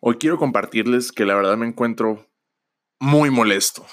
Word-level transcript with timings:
Hoy 0.00 0.16
quiero 0.18 0.38
compartirles 0.38 1.10
que 1.10 1.24
la 1.24 1.34
verdad 1.34 1.56
me 1.56 1.66
encuentro 1.66 2.28
muy 3.00 3.30
molesto. 3.30 3.84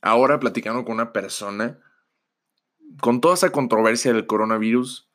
Ahora 0.00 0.40
platicando 0.40 0.84
con 0.84 0.94
una 0.94 1.12
persona, 1.12 1.78
con 3.00 3.20
toda 3.20 3.34
esa 3.34 3.50
controversia 3.50 4.12
del 4.12 4.26
coronavirus, 4.26 5.08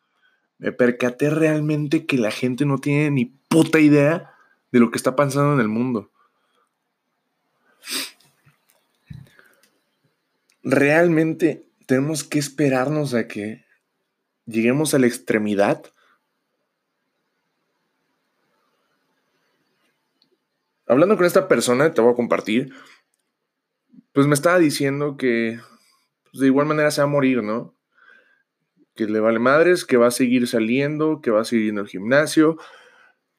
me 0.60 0.72
percaté 0.72 1.30
realmente 1.30 2.06
que 2.06 2.18
la 2.18 2.32
gente 2.32 2.66
no 2.66 2.78
tiene 2.78 3.12
ni 3.12 3.26
puta 3.26 3.80
idea 3.80 4.34
de 4.72 4.80
lo 4.80 4.92
que 4.92 4.98
está 4.98 5.16
pasando 5.18 5.54
en 5.56 5.60
el 5.60 5.68
mundo. 5.68 6.10
Realmente 10.64 11.68
tenemos 11.86 12.24
que 12.24 12.40
esperarnos 12.40 13.14
a 13.14 13.28
que 13.28 13.66
lleguemos 14.46 14.94
a 14.94 15.00
la 15.00 15.08
extremidad 15.08 15.84
hablando 20.92 21.16
con 21.16 21.26
esta 21.26 21.48
persona, 21.48 21.94
te 21.94 22.02
voy 22.02 22.12
a 22.12 22.18
compartir, 22.18 22.74
pues 24.12 24.28
me 24.28 24.34
estaba 24.34 24.60
diciendo 24.60 25.16
que 25.16 25.58
pues, 26.24 26.42
de 26.42 26.48
igual 26.48 26.68
manera 26.68 26.92
se 26.92 27.00
va 27.00 27.06
a 27.06 27.10
morir, 27.10 27.42
¿no? 27.42 27.78
Que 28.94 29.06
le 29.06 29.22
vale 29.22 29.40
madres, 29.40 29.86
que 29.86 29.96
va 29.96 30.08
a 30.08 30.12
seguir 30.12 30.50
saliendo, 30.50 31.22
que 31.22 31.32
va 31.32 31.42
a 31.42 31.46
seguir 31.46 31.68
yendo 31.68 31.80
al 31.80 31.88
gimnasio, 31.88 32.58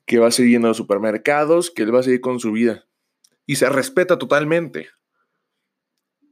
que 0.06 0.18
va 0.18 0.28
a 0.28 0.30
seguir 0.30 0.52
yendo 0.52 0.68
a 0.68 0.70
los 0.70 0.78
supermercados, 0.78 1.70
que 1.70 1.82
él 1.82 1.94
va 1.94 2.00
a 2.00 2.04
seguir 2.04 2.22
con 2.22 2.40
su 2.40 2.52
vida. 2.52 2.86
Y 3.44 3.56
se 3.56 3.68
respeta 3.68 4.18
totalmente. 4.18 4.88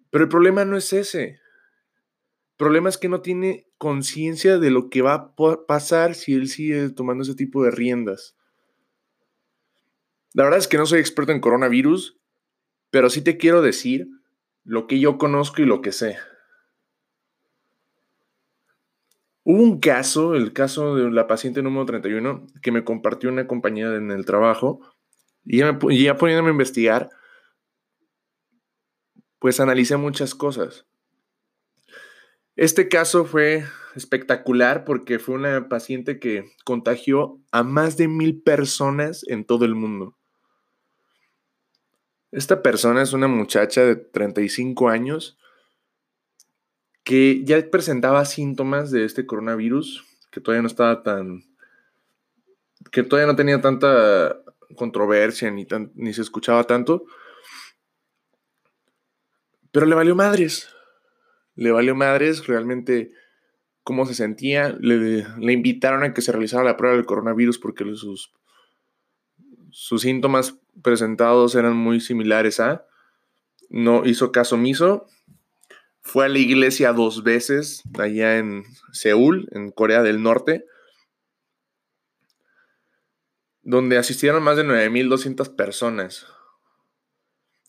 Pero 0.09 0.25
el 0.25 0.31
problema 0.31 0.65
no 0.65 0.79
es 0.79 0.91
ese. 0.95 1.25
El 1.25 2.57
problema 2.57 2.89
es 2.89 2.97
que 2.97 3.11
no 3.11 3.21
tiene 3.21 3.67
conciencia 3.77 4.59
de 4.59 4.71
lo 4.71 4.89
que 4.89 5.03
va 5.03 5.13
a 5.37 5.67
pasar 5.67 6.15
si 6.15 6.33
él 6.33 6.49
sigue 6.49 6.89
tomando 6.89 7.25
ese 7.25 7.35
tipo 7.35 7.63
de 7.63 7.73
riendas. 7.73 8.37
La 10.33 10.45
verdad 10.45 10.59
es 10.59 10.69
que 10.69 10.79
no 10.79 10.87
soy 10.87 11.01
experto 11.01 11.33
en 11.33 11.41
coronavirus, 11.41 12.19
pero 12.91 13.11
sí 13.11 13.23
te 13.23 13.37
quiero 13.37 13.63
decir 13.63 14.09
lo 14.65 14.87
que 14.87 15.01
yo 15.01 15.19
conozco 15.19 15.63
y 15.63 15.65
lo 15.65 15.81
que 15.81 15.93
sé. 15.93 16.17
Hubo 19.43 19.63
un 19.63 19.81
caso, 19.81 20.35
el 20.35 20.53
caso 20.53 20.95
de 20.95 21.11
la 21.11 21.27
paciente 21.27 21.63
número 21.63 21.87
31, 21.87 22.47
que 22.63 22.71
me 22.71 22.85
compartió 22.85 23.31
una 23.31 23.47
compañera 23.47 23.97
en 23.97 24.11
el 24.11 24.25
trabajo, 24.25 24.81
y 25.45 25.59
ya, 25.59 25.79
ya 25.91 26.17
poniéndome 26.17 26.51
a 26.51 26.53
investigar, 26.53 27.09
pues 29.41 29.59
analicé 29.59 29.97
muchas 29.97 30.35
cosas. 30.35 30.87
Este 32.55 32.89
caso 32.89 33.25
fue 33.25 33.65
espectacular 33.97 34.85
porque 34.85 35.19
fue 35.19 35.35
una 35.35 35.69
paciente 35.69 36.21
que 36.21 36.45
contagió 36.65 37.41
a 37.51 37.63
más 37.63 37.97
de 37.97 38.07
mil 38.07 38.43
personas 38.43 39.25
en 39.27 39.45
todo 39.47 39.65
el 39.65 39.75
mundo. 39.75 40.20
Esta 42.33 42.63
persona 42.63 43.03
es 43.03 43.13
una 43.13 43.27
muchacha 43.27 43.85
de 43.85 43.97
35 43.97 44.89
años 44.89 45.37
que 47.03 47.43
ya 47.45 47.61
presentaba 47.71 48.25
síntomas 48.25 48.93
de 48.93 49.05
este 49.05 49.27
coronavirus, 49.27 50.05
que 50.31 50.41
todavía 50.41 50.63
no 50.63 50.69
estaba 50.69 51.03
tan... 51.03 51.45
que 52.93 53.03
todavía 53.03 53.27
no 53.27 53.37
tenía 53.37 53.61
tanta 53.61 54.43
controversia 54.77 55.51
ni, 55.51 55.67
ni 55.95 56.15
se 56.15 56.23
escuchaba 56.23 56.65
tanto. 56.65 57.05
Pero 59.73 59.87
le 59.87 59.97
valió 59.97 60.15
madres. 60.15 60.69
Le 61.57 61.73
valió 61.73 61.97
madres 61.97 62.47
realmente 62.47 63.11
cómo 63.83 64.07
se 64.07 64.15
sentía. 64.15 64.77
Le, 64.79 65.27
le 65.37 65.53
invitaron 65.53 66.05
a 66.05 66.15
que 66.15 66.23
se 66.23 66.31
realizara 66.31 66.63
la 66.63 66.77
prueba 66.77 66.95
del 66.95 67.07
coronavirus 67.07 67.59
porque 67.59 67.85
sus, 67.97 68.33
sus 69.71 70.03
síntomas 70.03 70.60
presentados 70.83 71.55
eran 71.55 71.77
muy 71.77 72.01
similares 72.01 72.61
a. 72.61 72.87
No 73.69 74.05
hizo 74.05 74.33
caso 74.33 74.57
omiso. 74.57 75.07
Fue 76.01 76.25
a 76.25 76.29
la 76.29 76.39
iglesia 76.39 76.93
dos 76.93 77.23
veces 77.23 77.83
allá 77.99 78.39
en 78.39 78.65
Seúl, 78.93 79.49
en 79.53 79.71
Corea 79.71 80.03
del 80.03 80.23
Norte, 80.23 80.65
donde 83.63 83.99
asistieron 83.99 84.43
más 84.43 84.57
de 84.57 84.65
9.200 84.65 85.55
personas 85.55 86.27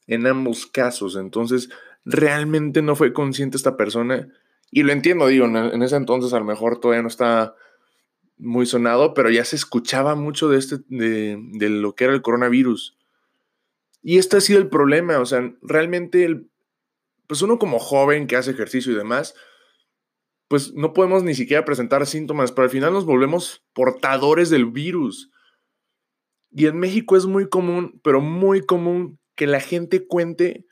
en 0.08 0.26
ambos 0.28 0.66
casos. 0.66 1.16
Entonces, 1.16 1.70
realmente 2.06 2.82
no 2.82 2.96
fue 2.96 3.14
consciente 3.14 3.58
esta 3.58 3.78
persona. 3.78 4.28
Y 4.72 4.84
lo 4.84 4.92
entiendo, 4.92 5.28
digo, 5.28 5.46
en 5.46 5.82
ese 5.82 5.98
entonces 5.98 6.34
a 6.34 6.40
lo 6.40 6.46
mejor 6.46 6.80
todavía 6.80 7.02
no 7.02 7.10
estaba 7.10 7.56
muy 8.38 8.66
sonado, 8.66 9.14
pero 9.14 9.30
ya 9.30 9.46
se 9.46 9.56
escuchaba 9.56 10.16
mucho 10.16 10.50
de, 10.50 10.58
este, 10.58 10.78
de, 10.88 11.38
de 11.54 11.70
lo 11.70 11.94
que 11.94 12.06
era 12.06 12.14
el 12.14 12.22
coronavirus. 12.22 12.98
Y 14.02 14.18
este 14.18 14.38
ha 14.38 14.42
sido 14.42 14.60
el 14.60 14.70
problema, 14.70 15.20
o 15.20 15.26
sea, 15.26 15.54
realmente, 15.62 16.26
el, 16.26 16.50
pues 17.28 17.42
uno 17.42 17.60
como 17.60 17.80
joven 17.80 18.28
que 18.28 18.36
hace 18.36 18.52
ejercicio 18.52 18.92
y 18.92 18.96
demás, 18.96 19.36
pues 20.48 20.74
no 20.74 20.92
podemos 20.94 21.24
ni 21.24 21.34
siquiera 21.34 21.64
presentar 21.64 22.06
síntomas, 22.06 22.52
pero 22.52 22.66
al 22.66 22.72
final 22.72 22.92
nos 22.92 23.06
volvemos 23.06 23.64
portadores 23.74 24.50
del 24.50 24.66
virus. 24.66 25.32
Y 26.52 26.66
en 26.66 26.78
México 26.78 27.16
es 27.16 27.26
muy 27.26 27.48
común, 27.48 28.02
pero 28.04 28.20
muy 28.20 28.66
común 28.66 29.20
que 29.36 29.48
la 29.48 29.62
gente 29.62 30.06
cuente 30.06 30.66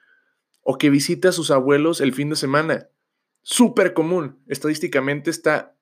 o 0.62 0.78
que 0.78 0.90
visite 0.90 1.30
a 1.30 1.32
sus 1.32 1.50
abuelos 1.50 2.02
el 2.02 2.14
fin 2.14 2.30
de 2.30 2.36
semana. 2.36 2.90
Súper 3.42 3.94
común. 3.94 4.44
Estadísticamente 4.48 5.30
está 5.30 5.78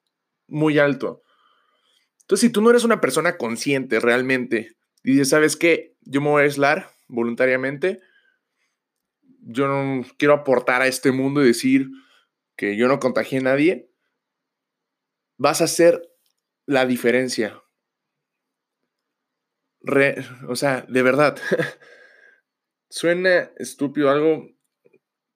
muy 0.48 0.78
alto. 0.78 1.24
Entonces, 2.22 2.48
si 2.48 2.50
tú 2.52 2.62
no 2.62 2.70
eres 2.70 2.84
una 2.84 3.02
persona 3.02 3.38
consciente 3.38 4.00
realmente 4.00 4.76
y 5.04 5.14
dices, 5.14 5.30
¿sabes 5.30 5.56
qué? 5.56 5.96
Yo 6.02 6.22
me 6.22 6.30
voy 6.30 6.42
a 6.42 6.46
aislar, 6.46 6.92
voluntariamente. 7.08 8.02
Yo 9.42 9.68
no 9.68 10.06
quiero 10.18 10.34
aportar 10.34 10.82
a 10.82 10.88
este 10.88 11.12
mundo 11.12 11.44
y 11.44 11.48
decir 11.48 11.90
que 12.56 12.76
yo 12.76 12.88
no 12.88 13.00
contagié 13.00 13.40
a 13.40 13.44
nadie. 13.44 13.92
Vas 15.38 15.62
a 15.62 15.66
hacer 15.66 16.02
la 16.66 16.86
diferencia. 16.86 17.62
o 20.48 20.56
sea, 20.56 20.86
de 20.90 21.02
verdad. 21.02 21.38
Suena 22.90 23.52
estúpido 23.58 24.10
algo. 24.10 24.50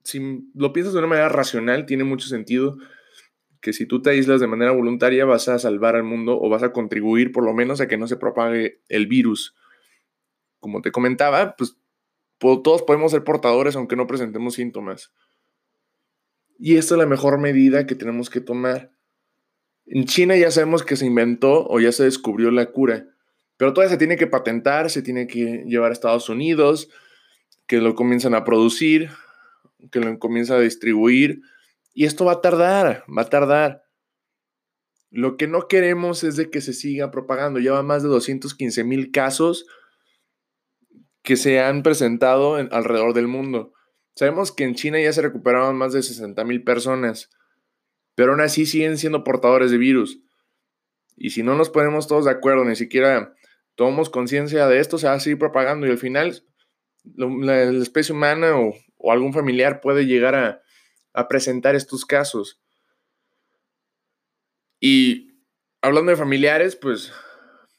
Si 0.04 0.50
lo 0.56 0.74
piensas 0.74 0.94
de 0.94 1.00
una 1.00 1.08
manera 1.08 1.30
racional, 1.30 1.86
tiene 1.86 2.04
mucho 2.04 2.28
sentido 2.28 2.78
que 3.62 3.74
si 3.74 3.86
tú 3.86 4.02
te 4.02 4.10
aíslas 4.10 4.42
de 4.42 4.48
manera 4.48 4.72
voluntaria 4.72 5.24
vas 5.24 5.48
a 5.48 5.60
salvar 5.60 5.96
al 5.96 6.04
mundo 6.04 6.40
o 6.42 6.50
vas 6.50 6.64
a 6.64 6.74
contribuir 6.74 7.32
por 7.32 7.46
lo 7.46 7.54
menos 7.54 7.80
a 7.80 7.88
que 7.88 7.98
no 7.98 8.08
se 8.08 8.18
propague 8.18 8.82
el 8.90 9.06
virus 9.06 9.56
como 10.62 10.82
te 10.82 10.92
comentaba, 10.92 11.56
pues 11.58 11.76
todos 12.38 12.82
podemos 12.84 13.12
ser 13.12 13.26
portadores 13.26 13.76
aunque 13.76 13.98
no 13.98 14.08
presentemos 14.08 14.56
síntomas. 14.56 15.14
Y 16.58 16.78
esta 16.78 16.94
es 16.94 17.00
la 17.00 17.06
mejor 17.06 17.40
medida 17.40 17.86
que 17.86 17.96
tenemos 17.96 18.30
que 18.30 18.40
tomar. 18.40 18.92
En 19.86 20.06
China 20.06 20.38
ya 20.38 20.50
sabemos 20.52 20.84
que 20.84 20.96
se 20.96 21.06
inventó 21.06 21.68
o 21.68 21.80
ya 21.80 21.92
se 21.92 22.04
descubrió 22.04 22.52
la 22.52 22.68
cura, 22.72 23.08
pero 23.58 23.74
todavía 23.74 23.92
se 23.92 23.98
tiene 23.98 24.16
que 24.16 24.28
patentar, 24.28 24.90
se 24.90 25.02
tiene 25.02 25.28
que 25.28 25.64
llevar 25.68 25.90
a 25.90 25.94
Estados 25.94 26.30
Unidos, 26.30 26.90
que 27.68 27.78
lo 27.78 27.96
comienzan 27.96 28.36
a 28.36 28.44
producir, 28.44 29.10
que 29.92 30.00
lo 30.00 30.18
comienzan 30.20 30.58
a 30.58 30.62
distribuir, 30.62 31.42
y 31.94 32.06
esto 32.06 32.26
va 32.26 32.34
a 32.34 32.42
tardar, 32.42 33.04
va 33.06 33.24
a 33.24 33.30
tardar. 33.30 33.84
Lo 35.10 35.36
que 35.36 35.48
no 35.48 35.68
queremos 35.68 36.24
es 36.24 36.38
de 36.38 36.50
que 36.50 36.62
se 36.62 36.74
siga 36.74 37.12
propagando. 37.12 37.60
Lleva 37.60 37.84
más 37.84 38.02
de 38.02 38.10
215 38.10 38.84
mil 38.86 39.12
casos 39.12 39.66
que 41.24 41.36
se 41.36 41.60
han 41.60 41.84
presentado 41.84 42.60
en, 42.60 42.70
alrededor 42.72 43.14
del 43.14 43.28
mundo. 43.28 43.74
Sabemos 44.16 44.52
que 44.52 44.64
en 44.64 44.76
China 44.76 45.00
ya 45.00 45.14
se 45.14 45.22
recuperaron 45.22 45.76
más 45.76 45.94
de 45.94 46.04
60 46.04 46.44
mil 46.44 46.64
personas, 46.64 47.30
pero 48.16 48.32
aún 48.32 48.42
así 48.42 48.66
siguen 48.66 48.98
siendo 48.98 49.24
portadores 49.24 49.72
de 49.72 49.78
virus. 49.78 50.20
Y 51.16 51.32
si 51.32 51.44
no 51.44 51.56
nos 51.56 51.70
ponemos 51.70 52.08
todos 52.08 52.26
de 52.26 52.32
acuerdo, 52.32 52.66
ni 52.66 52.76
siquiera 52.76 53.36
tomamos 53.76 54.10
conciencia 54.10 54.68
de 54.68 54.80
esto, 54.80 54.98
se 54.98 55.08
va 55.08 55.14
a 55.14 55.20
seguir 55.20 55.40
propagando 55.40 55.88
y 55.88 55.92
al 55.92 55.98
final 55.98 56.44
la, 57.16 57.64
especie 57.64 58.14
humana 58.14 58.58
o, 58.58 58.74
algún 59.12 59.34
familiar 59.34 59.82
puede 59.82 60.06
llegar 60.06 60.62
a 61.14 61.28
presentar 61.28 61.76
estos 61.76 62.06
casos. 62.06 62.62
Y 64.80 65.38
hablando 65.82 66.10
de 66.10 66.18
familiares, 66.18 66.76
pues 66.76 67.14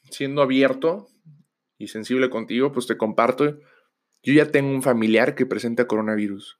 siendo 0.09 0.41
abierto, 0.41 1.09
y 1.83 1.87
sensible 1.87 2.29
contigo, 2.29 2.71
pues 2.71 2.87
te 2.87 2.97
comparto. 2.97 3.59
Yo 4.23 4.33
ya 4.33 4.51
tengo 4.51 4.71
un 4.71 4.81
familiar 4.81 5.35
que 5.35 5.45
presenta 5.45 5.87
coronavirus. 5.87 6.59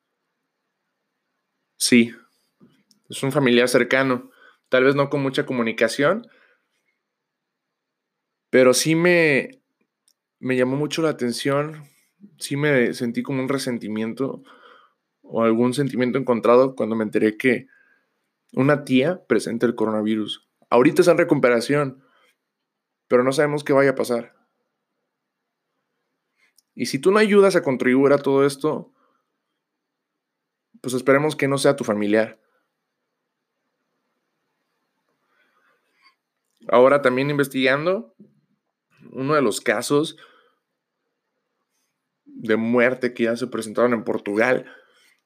Sí, 1.78 2.14
es 3.10 3.24
un 3.24 3.32
familiar 3.32 3.68
cercano. 3.70 4.30
Tal 4.70 4.84
vez 4.84 4.96
no 4.96 5.10
con 5.10 5.22
mucha 5.22 5.46
comunicación, 5.46 6.28
pero 8.50 8.74
sí 8.74 8.96
me, 8.96 9.62
me 10.40 10.56
llamó 10.56 10.76
mucho 10.76 11.02
la 11.02 11.10
atención. 11.10 11.84
Sí 12.38 12.58
me 12.58 12.94
sentí 12.94 13.24
como 13.24 13.42
un 13.42 13.50
resentimiento 13.50 14.44
o 15.22 15.44
algún 15.44 15.74
sentimiento 15.74 16.20
encontrado 16.20 16.76
cuando 16.76 16.96
me 16.96 17.04
enteré 17.04 17.38
que 17.38 17.68
una 18.54 18.84
tía 18.84 19.24
presenta 19.26 19.66
el 19.66 19.76
coronavirus. 19.76 20.48
Ahorita 20.70 21.02
está 21.02 21.12
en 21.12 21.18
recuperación, 21.18 22.04
pero 23.08 23.24
no 23.24 23.32
sabemos 23.32 23.64
qué 23.64 23.74
vaya 23.74 23.92
a 23.92 23.96
pasar. 23.96 24.34
Y 26.76 26.88
si 26.88 27.00
tú 27.00 27.12
no 27.12 27.20
ayudas 27.20 27.56
a 27.56 27.62
contribuir 27.64 28.14
a 28.14 28.18
todo 28.18 28.46
esto, 28.46 28.92
pues 30.82 30.94
esperemos 30.94 31.36
que 31.36 31.48
no 31.48 31.58
sea 31.58 31.76
tu 31.76 31.84
familiar. 31.84 32.40
Ahora 36.68 37.02
también 37.02 37.30
investigando 37.30 38.16
uno 39.12 39.36
de 39.36 39.42
los 39.42 39.62
casos 39.62 40.18
de 42.26 42.56
muerte 42.56 43.14
que 43.14 43.24
ya 43.24 43.38
se 43.38 43.48
presentaron 43.48 43.94
en 43.94 44.04
Portugal 44.04 44.66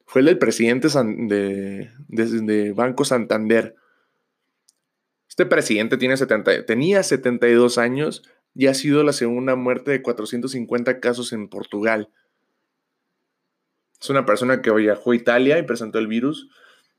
fue 0.08 0.22
el 0.22 0.26
del 0.26 0.38
presidente 0.38 0.88
de, 0.88 2.72
Banco 2.74 3.04
Santander. 3.04 3.76
Este 5.28 5.44
presidente 5.44 5.98
tiene 5.98 6.16
70, 6.16 6.64
tenía 6.64 7.02
72 7.02 7.76
años 7.76 8.22
y 8.54 8.66
ha 8.66 8.74
sido 8.74 9.02
la 9.04 9.12
segunda 9.12 9.54
muerte 9.54 9.90
de 9.90 10.02
450 10.02 11.00
casos 11.00 11.32
en 11.32 11.48
Portugal. 11.48 12.10
Es 14.00 14.10
una 14.10 14.24
persona 14.24 14.62
que 14.62 14.70
viajó 14.72 15.12
a 15.12 15.16
Italia 15.16 15.58
y 15.58 15.62
presentó 15.62 15.98
el 15.98 16.06
virus. 16.06 16.48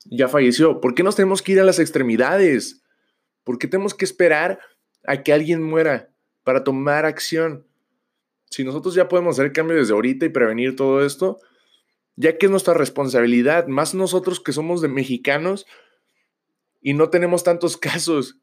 Ya 0.04 0.28
falleció. 0.28 0.80
¿Por 0.80 0.94
qué 0.94 1.02
nos 1.02 1.16
tenemos 1.16 1.42
que 1.42 1.52
ir 1.52 1.60
a 1.60 1.64
las 1.64 1.78
extremidades? 1.78 2.82
¿Por 3.44 3.58
qué 3.58 3.66
tenemos 3.66 3.94
que 3.94 4.04
esperar 4.04 4.58
a 5.06 5.22
que 5.22 5.32
alguien 5.32 5.62
muera 5.62 6.10
para 6.44 6.64
tomar 6.64 7.04
acción? 7.04 7.66
Si 8.50 8.64
nosotros 8.64 8.94
ya 8.94 9.08
podemos 9.08 9.38
hacer 9.38 9.52
cambio 9.52 9.76
desde 9.76 9.92
ahorita 9.92 10.26
y 10.26 10.30
prevenir 10.30 10.76
todo 10.76 11.04
esto, 11.04 11.38
ya 12.16 12.36
que 12.36 12.46
es 12.46 12.50
nuestra 12.50 12.74
responsabilidad, 12.74 13.66
más 13.68 13.94
nosotros 13.94 14.40
que 14.40 14.52
somos 14.52 14.82
de 14.82 14.88
mexicanos 14.88 15.66
y 16.80 16.94
no 16.94 17.10
tenemos 17.10 17.44
tantos 17.44 17.76
casos. 17.78 18.38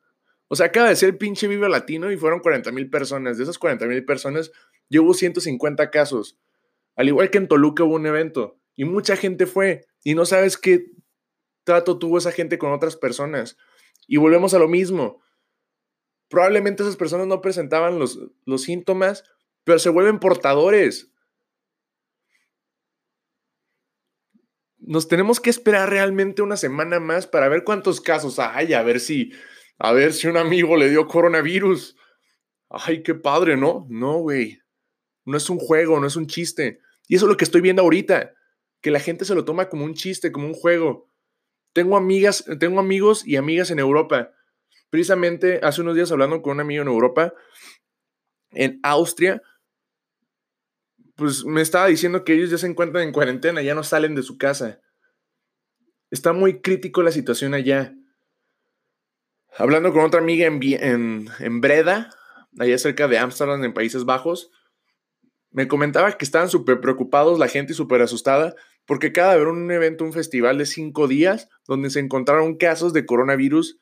O 0.48 0.56
sea, 0.56 0.68
acaba 0.68 0.90
de 0.90 0.96
ser 0.96 1.10
el 1.10 1.18
pinche 1.18 1.48
Vive 1.48 1.68
Latino 1.68 2.12
y 2.12 2.18
fueron 2.18 2.40
40 2.40 2.72
mil 2.72 2.90
personas. 2.90 3.38
De 3.38 3.44
esas 3.44 3.58
40 3.58 3.86
mil 3.86 4.06
personas, 4.06 4.52
ya 4.90 5.02
hubo 5.02 5.14
150 5.14 5.90
casos. 5.92 6.38
Al 6.96 7.08
igual 7.08 7.30
que 7.30 7.38
en 7.38 7.48
Toluca 7.48 7.84
hubo 7.84 7.96
un 7.96 8.06
evento 8.06 8.60
y 8.76 8.86
mucha 8.86 9.16
gente 9.16 9.46
fue 9.46 9.86
y 10.04 10.16
no 10.16 10.26
sabes 10.26 10.58
qué 10.58 10.86
trato 11.64 12.00
tuvo 12.00 12.18
esa 12.18 12.32
gente 12.32 12.58
con 12.58 12.72
otras 12.72 12.96
personas. 12.96 13.58
Y 14.08 14.18
volvemos 14.18 14.54
a 14.54 14.60
lo 14.60 14.68
mismo. 14.70 15.22
Probablemente 16.30 16.84
esas 16.84 16.96
personas 16.96 17.28
no 17.28 17.42
presentaban 17.42 18.00
los, 18.00 18.20
los 18.46 18.64
síntomas, 18.64 19.24
pero 19.64 19.80
se 19.80 19.90
vuelven 19.90 20.20
portadores. 20.20 21.12
Nos 24.78 25.10
tenemos 25.10 25.42
que 25.42 25.50
esperar 25.50 25.90
realmente 25.90 26.42
una 26.42 26.56
semana 26.56 27.02
más 27.02 27.28
para 27.28 27.50
ver 27.50 27.66
cuántos 27.66 28.00
casos 28.00 28.40
hay, 28.40 28.74
a 28.74 28.84
ver 28.84 29.02
si, 29.02 29.34
a 29.80 29.94
ver 29.94 30.14
si 30.14 30.28
un 30.28 30.38
amigo 30.38 30.76
le 30.76 30.90
dio 30.90 31.08
coronavirus. 31.08 31.96
Ay, 32.70 33.04
qué 33.04 33.16
padre, 33.16 33.58
¿no? 33.58 33.86
No, 33.90 34.20
güey. 34.20 34.60
No 35.26 35.38
es 35.38 35.50
un 35.50 35.60
juego, 35.60 36.00
no 36.00 36.08
es 36.08 36.16
un 36.16 36.28
chiste. 36.28 36.80
Y 37.08 37.16
eso 37.16 37.26
es 37.26 37.30
lo 37.30 37.38
que 37.38 37.46
estoy 37.46 37.62
viendo 37.62 37.82
ahorita, 37.82 38.34
que 38.82 38.92
la 38.92 39.00
gente 39.00 39.26
se 39.26 39.36
lo 39.36 39.46
toma 39.46 39.70
como 39.70 39.86
un 39.86 39.94
chiste, 39.94 40.32
como 40.32 40.48
un 40.48 40.54
juego. 40.54 41.10
Tengo 41.74 41.96
amigas, 41.98 42.46
tengo 42.60 42.80
amigos 42.80 43.26
y 43.26 43.36
amigas 43.36 43.72
en 43.72 43.80
Europa. 43.80 44.32
Precisamente 44.90 45.60
hace 45.64 45.82
unos 45.82 45.96
días 45.96 46.12
hablando 46.12 46.42
con 46.42 46.54
un 46.54 46.62
amigo 46.62 46.82
en 46.82 46.88
Europa, 46.88 47.34
en 48.52 48.80
Austria, 48.84 49.42
pues 51.16 51.46
me 51.46 51.62
estaba 51.62 51.88
diciendo 51.88 52.24
que 52.24 52.34
ellos 52.34 52.50
ya 52.50 52.58
se 52.58 52.68
encuentran 52.68 53.04
en 53.04 53.12
cuarentena, 53.12 53.62
ya 53.62 53.76
no 53.76 53.84
salen 53.84 54.16
de 54.16 54.24
su 54.24 54.38
casa. 54.38 54.80
Está 56.10 56.32
muy 56.32 56.62
crítico 56.62 57.04
la 57.04 57.12
situación 57.12 57.54
allá. 57.54 57.94
Hablando 59.58 59.92
con 59.92 60.04
otra 60.04 60.20
amiga 60.20 60.46
en, 60.46 60.62
en, 60.62 61.30
en 61.40 61.62
Breda, 61.62 62.12
allá 62.60 62.78
cerca 62.78 63.08
de 63.08 63.18
Ámsterdam, 63.18 63.64
en 63.64 63.74
Países 63.74 64.06
Bajos, 64.06 64.52
me 65.52 65.68
comentaba 65.68 66.12
que 66.12 66.26
estaban 66.26 66.50
súper 66.50 66.80
preocupados 66.80 67.40
la 67.40 67.48
gente 67.48 67.74
y 67.74 67.76
súper 67.76 68.02
asustada 68.02 68.56
porque 68.86 69.12
cada 69.12 69.36
vez 69.36 69.46
un 69.46 69.70
evento, 69.70 70.04
un 70.06 70.14
festival 70.14 70.58
de 70.58 70.66
cinco 70.66 71.08
días 71.08 71.50
donde 71.68 71.90
se 71.90 72.00
encontraron 72.00 72.56
casos 72.56 72.94
de 72.94 73.06
coronavirus 73.06 73.78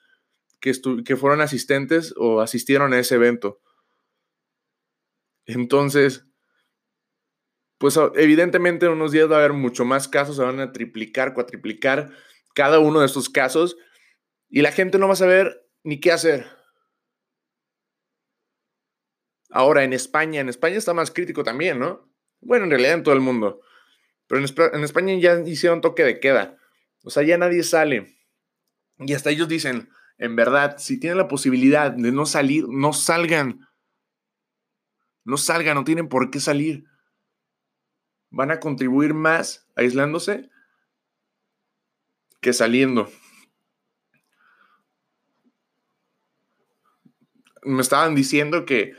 que, 0.60 0.74
que 1.06 1.16
fueron 1.16 1.42
asistentes 1.42 2.14
o 2.18 2.42
asistieron 2.42 2.94
a 2.94 3.00
ese 3.00 3.16
evento. 3.16 3.60
Entonces, 5.46 6.26
pues 7.78 8.00
evidentemente 8.16 8.88
en 8.88 8.94
unos 8.94 9.12
días 9.12 9.30
va 9.30 9.36
a 9.36 9.40
haber 9.40 9.54
mucho 9.54 9.86
más 9.86 10.08
casos, 10.08 10.38
se 10.38 10.42
van 10.42 10.60
a 10.60 10.72
triplicar, 10.72 11.34
cuatriplicar 11.34 12.12
cada 12.56 12.80
uno 12.80 13.02
de 13.02 13.06
estos 13.06 13.30
casos 13.30 13.78
y 14.50 14.62
la 14.62 14.72
gente 14.72 14.98
no 14.98 15.08
va 15.08 15.14
a 15.14 15.18
saber 15.18 15.65
ni 15.86 16.00
qué 16.00 16.12
hacer. 16.12 16.48
Ahora, 19.52 19.84
en 19.84 19.94
España, 19.94 20.42
en 20.42 20.50
España 20.50 20.76
está 20.76 20.94
más 20.94 21.12
crítico 21.12 21.44
también, 21.44 21.80
¿no? 21.80 22.12
Bueno, 22.42 22.66
en 22.66 22.72
realidad 22.72 22.96
en 22.96 23.04
todo 23.04 23.14
el 23.14 23.22
mundo. 23.22 23.62
Pero 24.28 24.40
en, 24.74 24.84
España 24.84 25.16
ya 25.20 25.40
hicieron 25.46 25.82
toque 25.82 26.04
de 26.04 26.20
queda. 26.20 26.58
O 27.04 27.12
sea, 27.12 27.24
ya 27.24 27.38
nadie 27.38 27.64
sale. 27.64 28.18
Y 28.98 29.14
hasta 29.14 29.30
ellos 29.30 29.48
dicen, 29.48 29.90
en 30.18 30.36
verdad, 30.36 30.78
si 30.80 31.00
tienen 31.00 31.20
la 31.20 31.28
posibilidad 31.28 31.92
de 31.92 32.12
no 32.12 32.26
salir, 32.26 32.66
no 32.68 32.92
salgan. 32.92 33.60
No 35.24 35.38
salgan, 35.38 35.76
no 35.76 35.84
tienen 35.84 36.10
por 36.10 36.32
qué 36.32 36.40
salir. 36.40 36.86
Van 38.32 38.50
a 38.50 38.60
contribuir 38.60 39.14
más 39.14 39.68
aislándose 39.76 40.50
que 42.42 42.54
saliendo. 42.54 43.10
Me 47.66 47.82
estaban 47.82 48.16
diciendo 48.16 48.66
que 48.66 48.94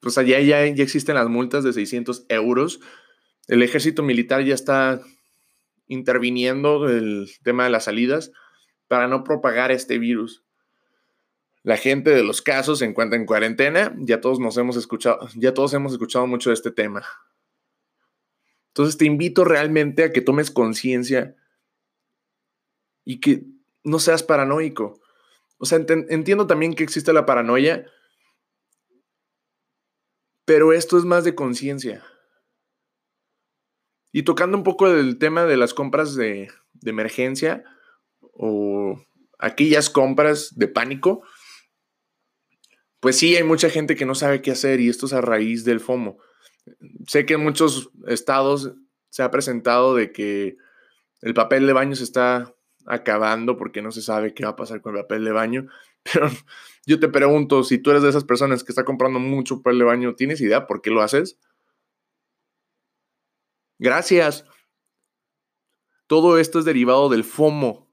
pues 0.00 0.18
allá 0.18 0.40
ya, 0.40 0.66
ya 0.66 0.82
existen 0.82 1.14
las 1.14 1.28
multas 1.28 1.62
de 1.62 1.72
600 1.72 2.26
euros. 2.28 2.80
El 3.46 3.62
ejército 3.62 4.02
militar 4.02 4.42
ya 4.44 4.54
está 4.54 5.00
interviniendo 5.86 6.88
el 6.88 7.30
tema 7.44 7.64
de 7.64 7.70
las 7.70 7.84
salidas 7.84 8.32
para 8.88 9.06
no 9.06 9.24
propagar 9.24 9.70
este 9.70 9.98
virus. 9.98 10.42
La 11.62 11.76
gente 11.76 12.10
de 12.10 12.24
los 12.24 12.42
casos 12.42 12.80
se 12.80 12.84
encuentra 12.84 13.16
en 13.16 13.26
cuarentena, 13.26 13.94
ya 13.98 14.20
todos 14.20 14.40
nos 14.40 14.56
hemos 14.56 14.76
escuchado, 14.76 15.28
ya 15.36 15.54
todos 15.54 15.72
hemos 15.74 15.92
escuchado 15.92 16.26
mucho 16.26 16.50
de 16.50 16.54
este 16.54 16.72
tema. 16.72 17.06
Entonces 18.68 18.96
te 18.96 19.04
invito 19.04 19.44
realmente 19.44 20.02
a 20.02 20.12
que 20.12 20.22
tomes 20.22 20.50
conciencia 20.50 21.36
y 23.04 23.20
que 23.20 23.44
no 23.84 23.98
seas 23.98 24.22
paranoico. 24.22 25.01
O 25.62 25.64
sea, 25.64 25.78
entiendo 26.08 26.48
también 26.48 26.74
que 26.74 26.82
existe 26.82 27.12
la 27.12 27.24
paranoia, 27.24 27.86
pero 30.44 30.72
esto 30.72 30.98
es 30.98 31.04
más 31.04 31.22
de 31.22 31.36
conciencia. 31.36 32.04
Y 34.10 34.24
tocando 34.24 34.56
un 34.58 34.64
poco 34.64 34.90
del 34.90 35.18
tema 35.18 35.44
de 35.44 35.56
las 35.56 35.72
compras 35.72 36.16
de, 36.16 36.50
emergencia 36.84 37.62
o 38.32 39.00
aquellas 39.38 39.88
compras 39.88 40.58
de 40.58 40.66
pánico, 40.66 41.22
pues 42.98 43.16
sí, 43.16 43.36
hay 43.36 43.44
mucha 43.44 43.70
gente 43.70 43.94
que 43.94 44.04
no 44.04 44.16
sabe 44.16 44.42
qué 44.42 44.50
hacer 44.50 44.80
y 44.80 44.88
esto 44.88 45.06
es 45.06 45.12
a 45.12 45.20
raíz 45.20 45.64
del 45.64 45.78
FOMO. 45.78 46.18
Sé 47.06 47.24
que 47.24 47.34
en 47.34 47.40
muchos 47.44 47.92
estados 48.08 48.72
se 49.10 49.22
ha 49.22 49.30
presentado 49.30 49.94
de 49.94 50.10
que 50.10 50.56
el 51.20 51.34
papel 51.34 51.68
de 51.68 51.72
baño 51.72 51.94
se 51.94 52.02
está 52.02 52.52
acabando 52.86 53.56
porque 53.56 53.82
no 53.82 53.92
se 53.92 54.02
sabe 54.02 54.34
qué 54.34 54.44
va 54.44 54.50
a 54.50 54.56
pasar 54.56 54.80
con 54.80 54.96
el 54.96 55.02
papel 55.02 55.24
de 55.24 55.32
baño, 55.32 55.66
pero 56.12 56.28
yo 56.86 56.98
te 56.98 57.08
pregunto, 57.08 57.64
si 57.64 57.78
tú 57.78 57.90
eres 57.90 58.02
de 58.02 58.08
esas 58.08 58.24
personas 58.24 58.64
que 58.64 58.72
está 58.72 58.84
comprando 58.84 59.18
mucho 59.18 59.62
papel 59.62 59.78
de 59.78 59.84
baño, 59.84 60.14
¿tienes 60.14 60.40
idea 60.40 60.66
por 60.66 60.82
qué 60.82 60.90
lo 60.90 61.02
haces? 61.02 61.38
Gracias. 63.78 64.44
Todo 66.06 66.38
esto 66.38 66.58
es 66.58 66.64
derivado 66.64 67.08
del 67.08 67.24
FOMO. 67.24 67.88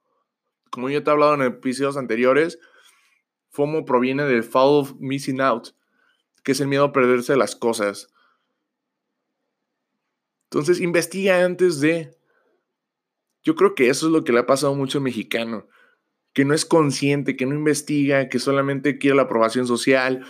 Como 0.69 0.89
yo 0.89 1.03
te 1.03 1.09
he 1.09 1.13
hablado 1.13 1.33
en 1.35 1.41
episodios 1.41 1.97
anteriores, 1.97 2.59
FOMO 3.49 3.85
proviene 3.85 4.23
del 4.23 4.43
Fall 4.43 4.69
of 4.69 4.93
Missing 4.99 5.41
Out, 5.41 5.69
que 6.43 6.51
es 6.51 6.59
el 6.59 6.67
miedo 6.67 6.85
a 6.85 6.93
perderse 6.93 7.35
las 7.35 7.55
cosas. 7.55 8.13
Entonces, 10.51 10.79
investiga 10.79 11.43
antes 11.43 11.79
de. 11.79 12.17
Yo 13.49 13.55
creo 13.55 13.73
que 13.73 13.89
eso 13.89 14.05
es 14.05 14.11
lo 14.11 14.23
que 14.23 14.31
le 14.31 14.41
ha 14.41 14.45
pasado 14.45 14.75
mucho 14.75 14.99
al 14.99 15.03
mexicano 15.03 15.67
que 16.33 16.45
no 16.45 16.53
es 16.53 16.65
consciente, 16.65 17.35
que 17.35 17.47
no 17.47 17.55
investiga, 17.55 18.29
que 18.29 18.37
solamente 18.37 18.99
quiere 18.99 19.15
la 19.15 19.23
aprobación 19.23 19.65
social, 19.65 20.23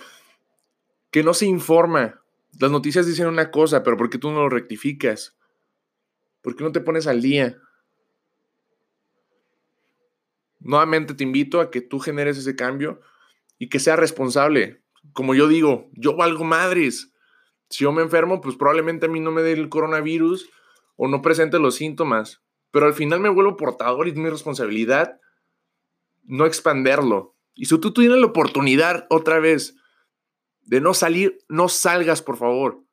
que 1.12 1.22
no 1.22 1.34
se 1.34 1.46
informa. 1.46 2.24
Las 2.58 2.72
noticias 2.72 3.06
dicen 3.06 3.28
una 3.28 3.52
cosa, 3.52 3.84
pero 3.84 3.98
¿por 3.98 4.10
qué 4.10 4.18
tú 4.18 4.32
no 4.32 4.40
lo 4.44 4.48
rectificas? 4.48 5.38
¿Por 6.42 6.56
qué 6.56 6.64
no 6.64 6.72
te 6.72 6.80
pones 6.80 7.08
al 7.08 7.22
día? 7.22 7.58
Nuevamente 10.62 11.14
te 11.14 11.26
invito 11.26 11.60
a 11.60 11.72
que 11.72 11.82
tú 11.82 12.00
generes 12.00 12.38
ese 12.38 12.56
cambio 12.56 13.02
y 13.58 13.68
que 13.68 13.82
sea 13.82 13.98
responsable. 13.98 14.82
Como 15.12 15.36
yo 15.36 15.50
digo, 15.50 15.90
yo 15.92 16.16
valgo 16.16 16.46
madres. 16.46 17.12
Si 17.70 17.84
yo 17.84 17.92
me 17.92 18.02
enfermo, 18.02 18.40
pues 18.40 18.56
probablemente 18.56 19.08
a 19.08 19.10
mí 19.10 19.20
no 19.20 19.32
me 19.34 19.42
dé 19.42 19.52
el 19.52 19.68
coronavirus 19.68 20.50
o 20.96 21.10
no 21.10 21.22
presente 21.22 21.60
los 21.60 21.76
síntomas. 21.76 22.42
Pero 22.72 22.86
al 22.86 22.94
final 22.94 23.20
me 23.20 23.30
vuelvo 23.30 23.58
portador 23.58 24.08
y 24.08 24.12
es 24.12 24.18
mi 24.18 24.30
responsabilidad 24.30 25.20
no 26.24 26.46
expanderlo. 26.46 27.36
Y 27.56 27.66
si 27.66 27.78
tú 27.80 27.92
tienes 27.92 28.18
la 28.18 28.28
oportunidad 28.28 29.08
otra 29.10 29.40
vez 29.40 29.76
de 30.62 30.80
no 30.80 30.94
salir, 30.94 31.40
no 31.50 31.68
salgas, 31.68 32.22
por 32.22 32.38
favor. 32.38 32.86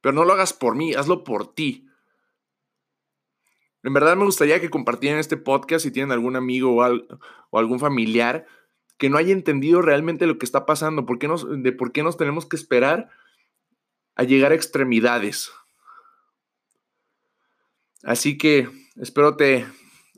Pero 0.00 0.14
no 0.14 0.24
lo 0.24 0.32
hagas 0.32 0.52
por 0.54 0.74
mí, 0.74 0.94
hazlo 0.94 1.22
por 1.22 1.54
ti. 1.54 1.86
En 3.82 3.92
verdad 3.92 4.16
me 4.16 4.24
gustaría 4.24 4.60
que 4.60 4.70
compartieran 4.70 5.18
este 5.18 5.36
podcast 5.36 5.84
si 5.84 5.90
tienen 5.90 6.12
algún 6.12 6.36
amigo 6.36 6.76
o, 6.76 7.58
algún 7.58 7.78
familiar 7.78 8.46
que 8.96 9.10
no 9.10 9.18
haya 9.18 9.32
entendido 9.32 9.82
realmente 9.82 10.26
lo 10.26 10.38
que 10.38 10.46
está 10.46 10.64
pasando, 10.64 11.04
por 11.04 11.18
qué 11.18 11.28
nos, 11.28 11.46
de 11.62 11.72
por 11.72 11.92
qué 11.92 12.02
nos 12.02 12.16
tenemos 12.16 12.46
que 12.46 12.56
esperar 12.56 13.10
a 14.14 14.22
llegar 14.22 14.52
a 14.52 14.54
extremidades. 14.54 15.52
Así 18.02 18.36
que 18.36 18.68
espero 18.96 19.36
te 19.36 19.66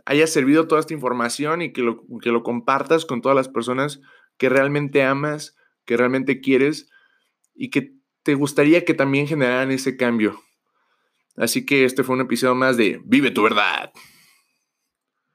haya 0.07 0.27
servido 0.27 0.67
toda 0.67 0.81
esta 0.81 0.95
información 0.95 1.63
y 1.63 1.73
que 1.73 1.83
lo, 1.83 2.03
que 2.23 2.31
lo 2.31 2.43
compartas 2.43 3.05
con 3.05 3.21
todas 3.21 3.37
las 3.37 3.49
personas 3.49 4.01
que 4.37 4.49
realmente 4.49 5.03
amas, 5.03 5.57
que 5.85 5.97
realmente 5.97 6.41
quieres 6.41 6.91
y 7.55 7.71
que 7.71 7.95
te 8.23 8.35
gustaría 8.35 8.85
que 8.85 8.95
también 8.95 9.27
generaran 9.27 9.71
ese 9.71 9.97
cambio. 9.97 10.41
Así 11.37 11.67
que 11.67 11.85
este 11.85 12.05
fue 12.05 12.15
un 12.15 12.23
episodio 12.23 12.55
más 12.55 12.77
de 12.77 13.01
Vive 13.05 13.31
tu 13.31 13.43
verdad. 13.43 13.93